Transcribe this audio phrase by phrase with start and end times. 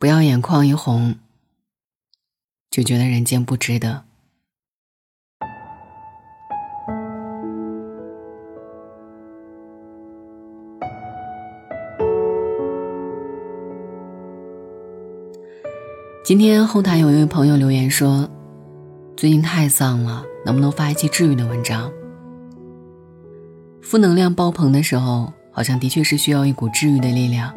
[0.00, 1.16] 不要眼眶一红，
[2.70, 4.04] 就觉得人间不值得。
[16.24, 18.30] 今天后台有一位朋友留言说
[19.18, 21.90] ：“最近太丧了，能不能发一期治愈的文章？”
[23.82, 27.52] 负能量爆棚的时候，好像的确是需要一股治愈的力量，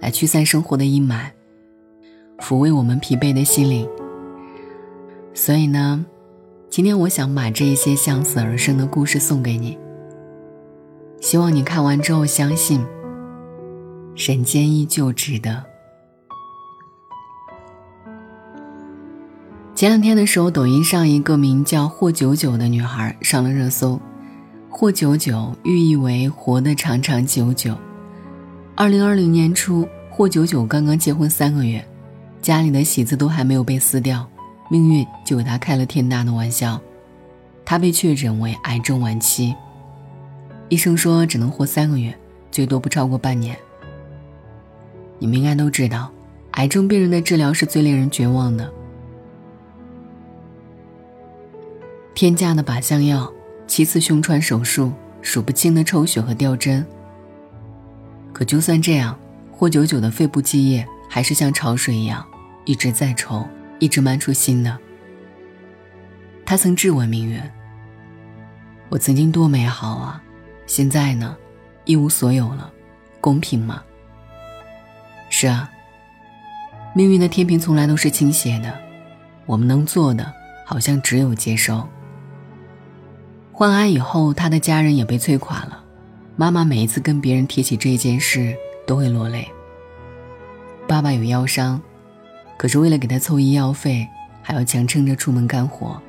[0.00, 1.32] 来驱散生活的阴霾，
[2.44, 3.88] 抚慰我们疲惫的心灵。
[5.32, 6.04] 所以呢，
[6.68, 9.78] 今天我想把这一些向死而生的故事送给你，
[11.22, 12.84] 希望你看完之后相信，
[14.14, 15.64] 人间依旧值得。
[19.74, 23.98] 前两天的时候，抖音上一个名叫霍九九的女孩上了热搜。
[24.68, 27.74] 霍九九寓意为活得长长久久。
[28.74, 31.84] 二零二零年初，霍九九刚刚结婚三个月，
[32.44, 34.28] 家里的喜字都还没有被撕掉，
[34.68, 36.78] 命运就给他开了天大的玩笑。
[37.64, 39.54] 他被确诊为癌症晚期，
[40.68, 42.14] 医生说只能活三个月，
[42.50, 43.56] 最多不超过半年。
[45.18, 46.10] 你们应该都知道，
[46.50, 48.70] 癌症病人的治疗是最令人绝望的。
[52.14, 53.32] 天价的靶向药，
[53.66, 56.84] 七次胸穿手术，数不清的抽血和吊针。
[58.34, 59.18] 可就算这样，
[59.50, 62.22] 霍九九的肺部积液还是像潮水一样，
[62.64, 63.46] 一直在抽，
[63.78, 64.78] 一直漫出新的。
[66.44, 67.42] 他曾质问明月
[68.90, 70.22] ：“我曾经多美好啊，
[70.66, 71.36] 现在呢，
[71.84, 72.70] 一无所有了，
[73.20, 73.82] 公平吗？”
[75.30, 75.70] 是啊，
[76.94, 78.72] 命运的天平从来都是倾斜的，
[79.46, 80.32] 我们能做的，
[80.64, 81.86] 好像只有接受。
[83.52, 85.82] 患癌以后，他的家人也被摧垮了。
[86.36, 89.48] 妈妈每一次跟别人提起这件事，都会落泪。
[90.86, 91.80] 爸爸有腰伤，
[92.56, 94.08] 可是为了给他凑医药费，
[94.42, 96.00] 还要强撑着出门干活。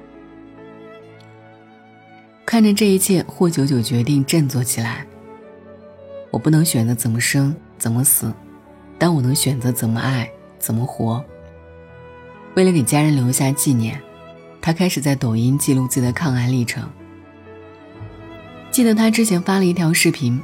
[2.46, 5.06] 看着这一切，霍九九决定振作起来。
[6.32, 8.32] 我不能选择怎么生怎么死，
[8.98, 10.30] 但我能选择怎么爱
[10.60, 11.24] 怎么活。
[12.56, 14.00] 为了给家人留下纪念，
[14.62, 16.88] 他开始在抖音记录自己的抗癌历程。
[18.70, 20.40] 记得他之前发了一条视频，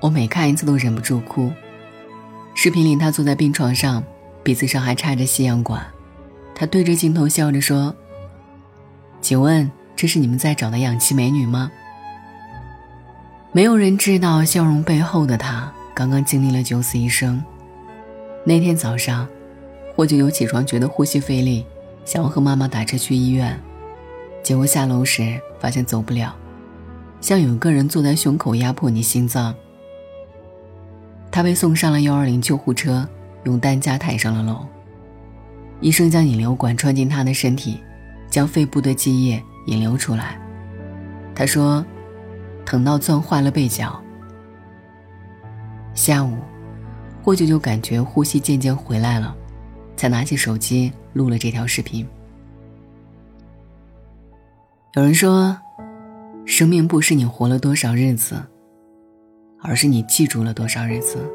[0.00, 1.50] 我每看一次都忍不住哭。
[2.54, 4.04] 视频里他坐在病床上，
[4.44, 5.84] 鼻子上还插着吸氧管，
[6.54, 7.96] 他对着镜头笑着说
[9.22, 11.72] ：“请问这是你们在找的氧气美女吗？”
[13.52, 17.42] 没有人知道笑容背后的他刚刚经历了九死一生。
[18.44, 19.26] 那天早上，
[19.96, 21.64] 霍九九起床觉得呼吸费力，
[22.04, 23.58] 想要和妈妈打车去医院，
[24.42, 26.36] 结果下楼时发现走不了。
[27.22, 29.54] 像有个人坐在胸口压迫你心脏。
[31.30, 33.08] 他被送上了幺二零救护车，
[33.44, 34.66] 用担架抬上了楼。
[35.80, 37.80] 医生将引流管穿进他的身体，
[38.28, 40.38] 将肺部的积液引流出来。
[41.34, 41.84] 他说
[42.64, 44.00] ：“疼到钻坏了背角。”
[45.94, 46.36] 下午，
[47.22, 49.36] 霍九九感觉呼吸渐渐回来了，
[49.96, 52.06] 才拿起手机录了这条视频。
[54.94, 55.56] 有人说。
[56.46, 58.36] 生命不是你活了多少日子，
[59.62, 61.26] 而是你记住了多少日子。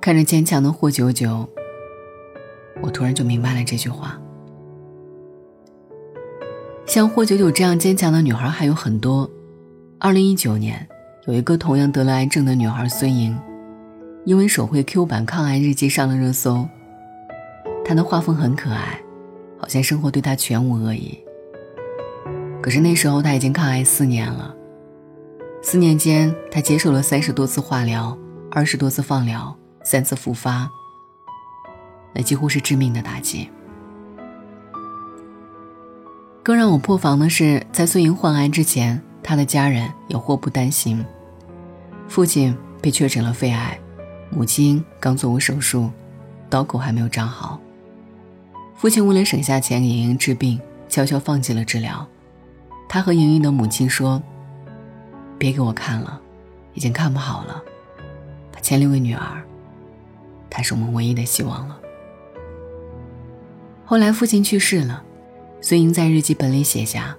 [0.00, 1.48] 看着坚强的霍九九，
[2.82, 4.20] 我突然就明白了这句话。
[6.86, 9.28] 像霍九九这样坚强的女孩还有很多。
[9.98, 10.86] 二零一九年，
[11.26, 13.36] 有一个同样得了癌症的女孩孙莹，
[14.24, 16.68] 因为手绘 Q 版抗癌日记上了热搜。
[17.84, 19.00] 她的画风很可爱，
[19.58, 21.18] 好像生活对她全无恶意。
[22.62, 24.54] 可是那时候他已经抗癌四年了，
[25.62, 28.16] 四年间他接受了三十多次化疗，
[28.50, 29.56] 二十多次放疗，
[29.86, 30.68] 三次复发。
[32.12, 33.48] 那几乎是致命的打击。
[36.42, 41.04] 更让我破防的是，在孙莹患癌之前，他的家人也祸不单行，
[42.08, 43.78] 父亲被确诊了肺癌，
[44.28, 45.88] 母亲刚做过手术，
[46.50, 47.60] 刀口还没有长好。
[48.74, 52.04] 父亲为了省下钱给莹莹治病，悄悄放弃了治疗。
[52.88, 54.22] 他和莹莹的母亲说
[55.38, 56.20] ：“别给我看了，
[56.74, 57.62] 已经看不好了，
[58.52, 59.42] 把钱留给女儿，
[60.56, 61.78] 才是我们唯一的希望了。”
[63.84, 65.04] 后来父亲去世了，
[65.60, 67.14] 孙莹在日记本里写下：“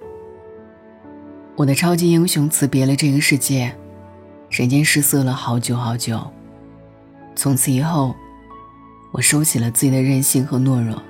[1.54, 3.72] 我的超级英雄辞别了这个世界，
[4.50, 6.20] 人间失色了好久好久。
[7.36, 8.12] 从此以后，
[9.12, 11.00] 我收起了自己的任性和懦弱，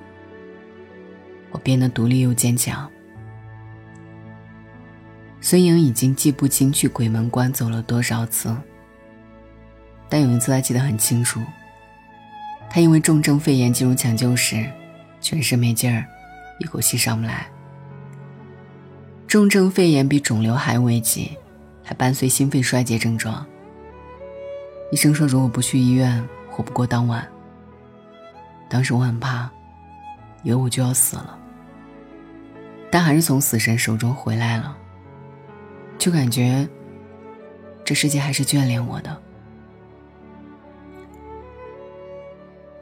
[1.51, 2.87] 我变得独立又坚强。”
[5.41, 8.55] 孙莹已经记不清去鬼门关走了多少次，
[10.11, 11.41] 但有一次她记得很清楚。
[12.71, 14.71] 他因为重症肺炎进入抢救室，
[15.21, 16.05] 全身没劲儿，
[16.59, 17.47] 一口气上不来。
[19.27, 21.37] 重症肺炎比肿瘤还危急，
[21.83, 23.45] 还伴随心肺衰竭症状。
[24.91, 27.27] 医生说，如果不去医院，活不过当晚。
[28.71, 29.51] 当时我很怕，
[30.43, 31.39] 以为我就要死了，
[32.91, 34.77] 但还是从死神手中回来了，
[35.99, 36.69] 就感觉
[37.85, 39.23] 这世界还是眷恋我的。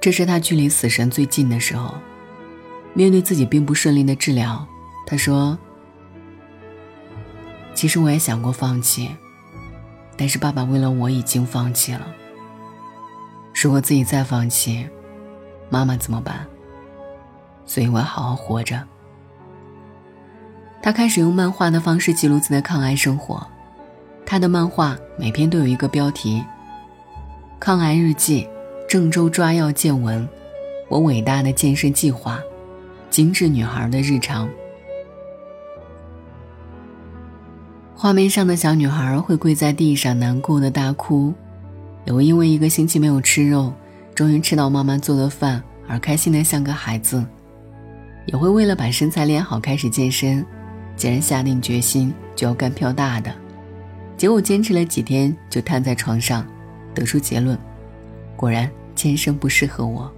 [0.07, 1.93] 这是他距离死神最近的时候。
[2.95, 4.65] 面对自己并不顺利的治疗，
[5.05, 5.59] 他说
[7.75, 9.11] ：“其实我也想过放弃，
[10.17, 12.07] 但是爸爸为了我已经放弃了。
[13.61, 14.89] 如果自己再放弃，
[15.71, 16.47] 妈妈怎么办？
[17.65, 18.81] 所以我要好好活着。”
[20.81, 23.45] 他开始用漫画的方式记录自己的抗癌生活。
[24.25, 26.45] 他的漫画每篇都有一个标题
[27.59, 28.49] ：“抗癌日记”。
[28.89, 30.27] 郑州抓药见闻，
[30.89, 32.41] 我伟大的健身计划，
[33.11, 34.49] 精致女孩的日常。
[37.97, 41.35] 画面上的小女孩会跪在地上难过的大哭，
[42.05, 43.73] 也会因为一个星期没有吃肉，
[44.15, 47.25] 终于吃到妈妈做的饭而开心的像个孩子，
[48.27, 50.47] 也会为了把身材练好开始健身，
[50.95, 53.35] 竟然下定决心就要干票大的，
[54.17, 56.47] 结果坚持了几天就瘫在床上，
[56.95, 57.59] 得出结论。
[58.37, 60.11] 果然，天生不适合我。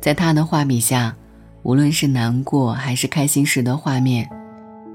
[0.00, 1.16] 在他的画笔下，
[1.64, 4.30] 无论是难过还是开心时的画面，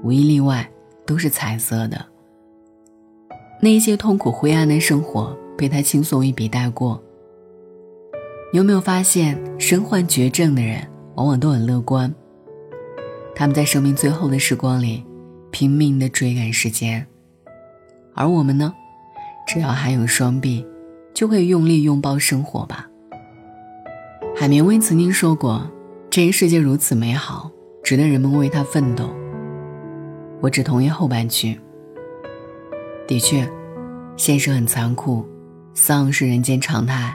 [0.02, 0.66] 无一例外
[1.04, 2.06] 都是彩色的。
[3.60, 7.02] 那些痛苦灰暗的生活被他轻松一笔带过。
[8.52, 10.86] 有没有发现，身患绝症的人
[11.16, 12.12] 往往都很乐观？
[13.34, 15.04] 他们在生命最后的时光里，
[15.50, 17.06] 拼命的追赶时间，
[18.14, 18.72] 而我们呢，
[19.46, 20.64] 只要还有双臂。
[21.14, 22.86] 就会用力拥抱生活吧。
[24.36, 25.70] 海明威曾经说过
[26.10, 27.50] ：“这个世界如此美好，
[27.84, 29.08] 值得人们为它奋斗。”
[30.42, 31.58] 我只同意后半句。
[33.06, 33.48] 的确，
[34.16, 35.24] 现实很残酷，
[35.72, 37.14] 丧是人间常态。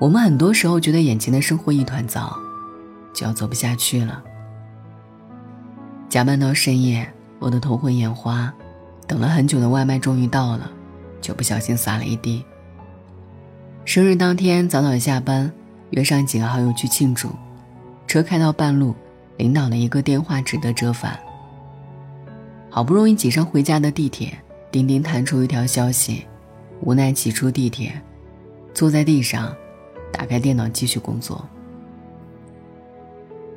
[0.00, 2.36] 我们很多时候觉得眼前的生活一团糟，
[3.12, 4.22] 就要走不下去了。
[6.08, 7.06] 加班到深夜，
[7.38, 8.52] 饿得头昏眼花，
[9.06, 10.70] 等了很久的外卖终于到了。
[11.20, 12.44] 就不小心洒了一地。
[13.84, 15.50] 生日当天早早下班，
[15.90, 17.30] 约上几个好友去庆祝，
[18.06, 18.94] 车开到半路，
[19.38, 21.18] 领导的一个电话只得折返。
[22.70, 24.36] 好不容易挤上回家的地铁，
[24.70, 26.26] 钉钉弹出一条消息，
[26.82, 27.92] 无奈挤出地铁，
[28.74, 29.54] 坐在地上，
[30.12, 31.42] 打开电脑继续工作。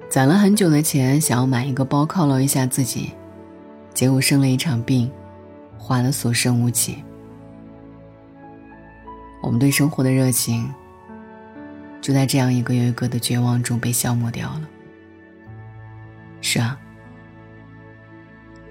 [0.09, 3.11] 攒了很久的钱，想要买一个包犒劳一下自己，
[3.93, 5.11] 结果生了一场病，
[5.77, 7.03] 花的所剩无几。
[9.41, 10.71] 我们对生活的热情，
[11.99, 14.69] 就在这样一个又一个的绝望中被消磨掉了。
[16.41, 16.79] 是啊，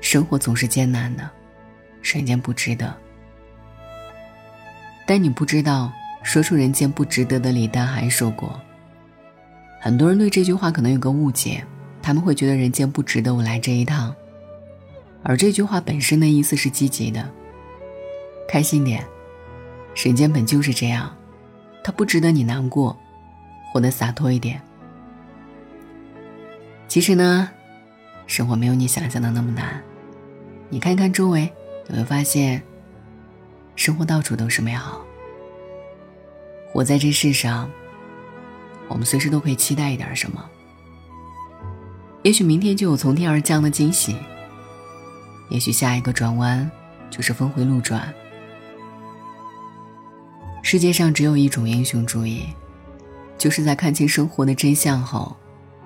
[0.00, 1.28] 生活总是艰难的，
[2.02, 2.96] 人间不值得。
[5.06, 8.60] 但你不知道，说出“人间不值得”的李诞还说过。
[9.80, 11.64] 很多人对这句话可能有个误解，
[12.00, 14.14] 他们会觉得“人间不值得我来这一趟”，
[15.24, 17.28] 而这句话本身的意思是积极的，
[18.48, 19.04] 开心点。
[19.94, 21.14] 人间本就是这样，
[21.84, 22.98] 它不值得你难过，
[23.70, 24.60] 活得洒脱一点。
[26.88, 27.50] 其实呢，
[28.26, 29.82] 生活没有你想象的那么难。
[30.68, 31.52] 你看看周围，
[31.86, 32.62] 你会发现，
[33.76, 35.04] 生活到处都是美好。
[36.72, 37.70] 活在这世上，
[38.88, 40.44] 我们随时都可以期待一点什么。
[42.22, 44.16] 也许明天就有从天而降的惊喜，
[45.48, 46.70] 也许下一个转弯
[47.10, 48.12] 就是峰回路转。
[50.70, 52.46] 世界上只有一种英雄主义，
[53.36, 55.36] 就是在看清生活的真相后，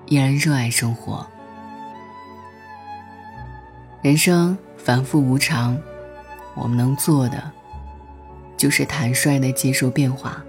[0.05, 1.25] 依然热爱生活。
[4.03, 5.75] 人生反复无常，
[6.53, 7.51] 我们能做的，
[8.55, 10.39] 就是坦率的接受变化，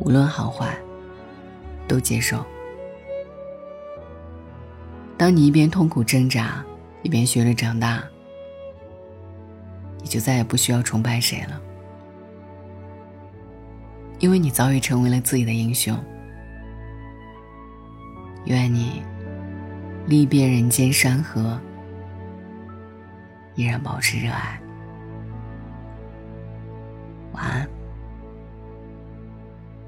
[0.00, 0.74] 无论好坏，
[1.86, 2.42] 都接受。
[5.18, 6.64] 当你一边痛苦挣扎，
[7.02, 8.02] 一边学着长大，
[10.00, 11.60] 你就再也不需要崇拜谁了。
[14.18, 15.96] 因为你早已成为了自己的英雄。
[18.46, 19.02] 愿你
[20.06, 21.60] 历遍人间山河，
[23.54, 24.60] 依然保持热爱。
[27.32, 27.68] 晚安，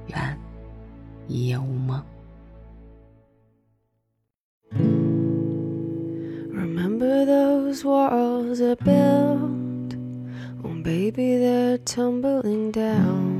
[0.09, 0.39] 愿
[1.27, 2.03] 一夜无梦。
[6.53, 9.97] Remember those walls are built,
[10.63, 13.40] oh baby, they're they're tumbling down.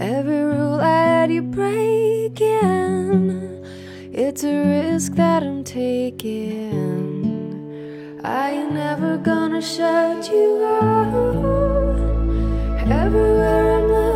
[0.00, 2.44] Every rule I had you breaking.
[4.12, 7.04] It's a risk that I'm taking.
[8.24, 11.94] I ain't never gonna shut you out.
[12.90, 14.13] Everywhere I'm looking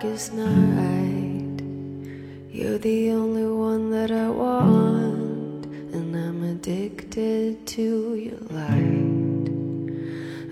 [0.00, 1.62] darkest night.
[2.50, 9.50] You're the only one that I want, and I'm addicted to your light.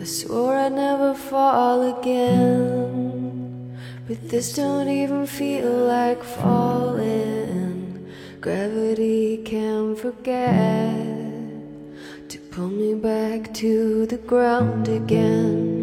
[0.00, 3.78] I swore I'd never fall again.
[4.06, 8.06] But this don't even feel like falling.
[8.42, 10.94] Gravity can't forget
[12.28, 15.77] to pull me back to the ground again.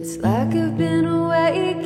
[0.00, 1.84] It's like I've been awakened.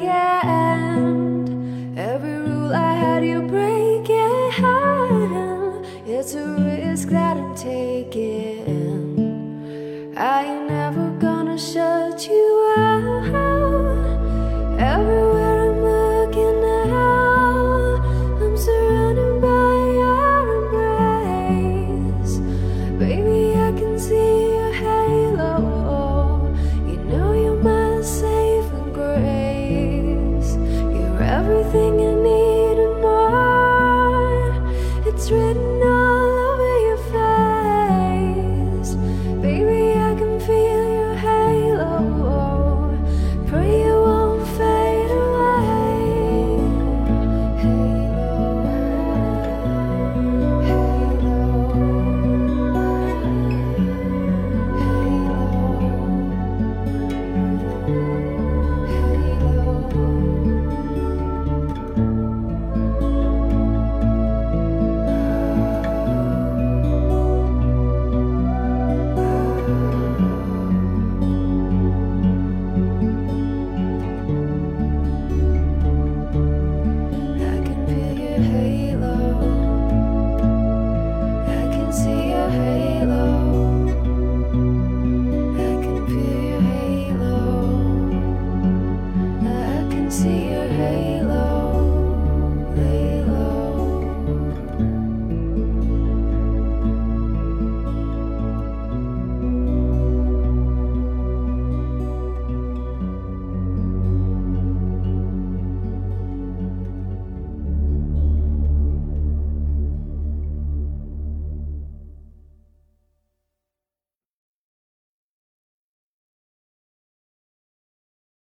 [1.99, 4.53] Every rule I had you breaking.
[6.07, 8.93] It's a risk that I'm taking.
[10.15, 10.62] I